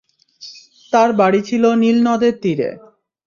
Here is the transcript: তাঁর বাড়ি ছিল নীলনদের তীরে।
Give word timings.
তাঁর 0.93 1.09
বাড়ি 1.13 1.41
ছিল 1.41 1.63
নীলনদের 1.81 2.33
তীরে। 2.41 2.69